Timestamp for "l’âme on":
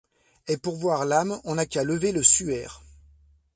1.05-1.53